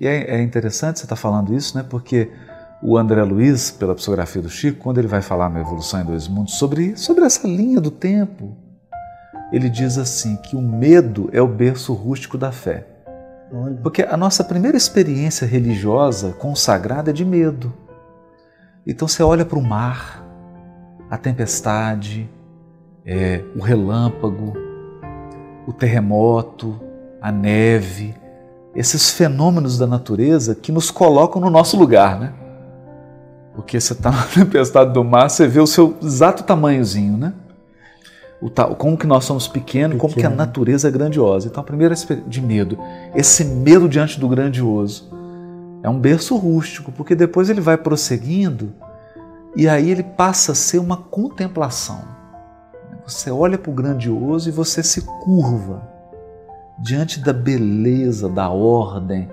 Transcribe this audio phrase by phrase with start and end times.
[0.00, 1.84] E é, é interessante você estar tá falando isso, né?
[1.86, 2.30] Porque
[2.82, 6.26] o André Luiz, pela psicografia do Chico, quando ele vai falar na Evolução em Dois
[6.26, 8.56] Mundos sobre, sobre essa linha do tempo,
[9.52, 12.86] ele diz assim que o medo é o berço rústico da fé.
[13.82, 17.72] Porque a nossa primeira experiência religiosa consagrada é de medo.
[18.86, 20.24] Então você olha para o mar,
[21.10, 22.30] a tempestade,
[23.04, 24.54] é, o relâmpago,
[25.66, 26.80] o terremoto,
[27.20, 28.14] a neve,
[28.74, 32.32] esses fenômenos da natureza que nos colocam no nosso lugar, né?
[33.54, 37.32] Porque você está na tempestade do mar, você vê o seu exato tamanhozinho, né?
[38.40, 40.00] O, como que nós somos pequenos, Pequeno.
[40.00, 41.46] como que a natureza é grandiosa.
[41.46, 41.94] Então, a primeira
[42.26, 42.78] de medo,
[43.14, 45.10] esse medo diante do grandioso,
[45.82, 48.72] é um berço rústico, porque depois ele vai prosseguindo
[49.54, 52.02] e aí ele passa a ser uma contemplação.
[53.06, 55.99] Você olha para o grandioso e você se curva
[56.80, 59.30] diante da beleza, da ordem.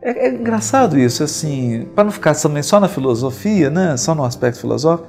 [0.00, 4.24] É, é engraçado isso, assim, para não ficar também só na filosofia, né, só no
[4.24, 5.08] aspecto filosófico.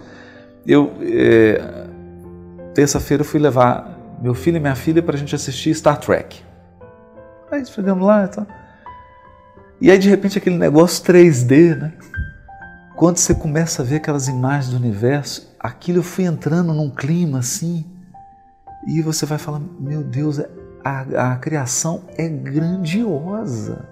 [0.65, 1.85] Eu, é,
[2.73, 6.43] terça-feira, fui levar meu filho e minha filha para a gente assistir Star Trek.
[7.51, 8.47] Aí chegamos lá e tal.
[9.79, 11.93] E aí, de repente, aquele negócio 3D, né?
[12.95, 17.39] Quando você começa a ver aquelas imagens do universo, aquilo eu fui entrando num clima
[17.39, 17.85] assim,
[18.87, 20.49] e você vai falar: Meu Deus, é
[20.87, 23.85] a, a criação é grandiosa.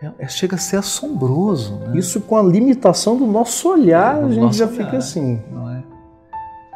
[0.00, 1.76] É, é, chega a ser assombroso.
[1.78, 1.98] Né?
[1.98, 5.40] Isso com a limitação do nosso olhar, é, a gente já olhar, fica assim.
[5.50, 5.82] Não é?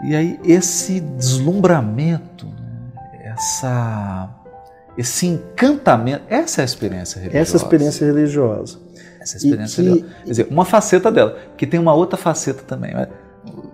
[0.04, 3.32] E aí esse deslumbramento, né?
[3.32, 4.28] essa,
[4.96, 7.42] esse encantamento, essa é a experiência religiosa.
[7.42, 8.78] Essa é a experiência religiosa.
[9.20, 10.14] Essa é a experiência que, religiosa.
[10.22, 12.92] Quer dizer, uma faceta dela, que tem uma outra faceta também.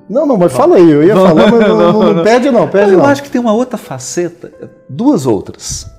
[0.08, 2.68] Não, não, mas fala aí, eu ia falar, mas não, não, não, não perde não,
[2.68, 3.06] perde Eu não.
[3.06, 4.52] acho que tem uma outra faceta,
[4.88, 5.90] duas outras,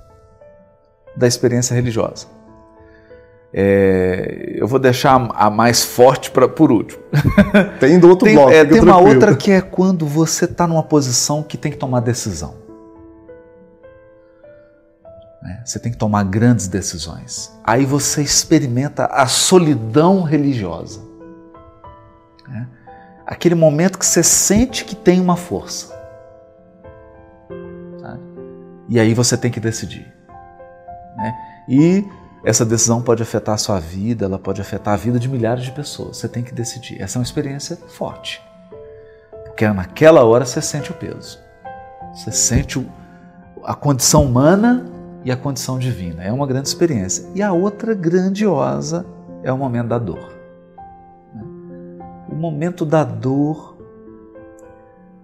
[1.15, 2.27] da experiência religiosa.
[3.55, 7.03] É, eu vou deixar a mais forte pra, por último.
[7.79, 8.51] Tem do outro tem, bloco.
[8.51, 11.99] É, tem uma outra que é quando você está numa posição que tem que tomar
[11.99, 12.55] decisão.
[15.45, 17.51] É, você tem que tomar grandes decisões.
[17.63, 21.01] Aí você experimenta a solidão religiosa.
[22.49, 22.82] É
[23.33, 25.91] aquele momento que você sente que tem uma força.
[28.89, 30.05] E aí você tem que decidir.
[31.17, 31.33] Né?
[31.67, 32.05] E
[32.45, 35.71] essa decisão pode afetar a sua vida, ela pode afetar a vida de milhares de
[35.71, 36.17] pessoas.
[36.17, 37.01] Você tem que decidir.
[37.01, 38.41] Essa é uma experiência forte.
[39.45, 41.39] Porque naquela hora você sente o peso.
[42.13, 42.85] Você sente
[43.63, 44.85] a condição humana
[45.23, 46.21] e a condição divina.
[46.21, 47.25] É uma grande experiência.
[47.33, 49.05] E a outra grandiosa
[49.41, 50.42] é o momento da dor
[52.43, 53.77] momento da dor,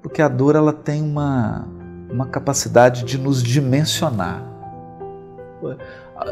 [0.01, 1.67] porque a dor ela tem uma,
[2.09, 4.41] uma capacidade de nos dimensionar.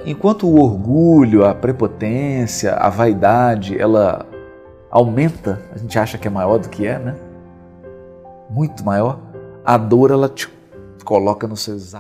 [0.05, 4.25] Enquanto o orgulho, a prepotência, a vaidade, ela
[4.89, 7.17] aumenta, a gente acha que é maior do que é, né?
[8.49, 9.19] Muito maior.
[9.65, 10.49] A dor ela te
[11.03, 11.95] coloca no seu exato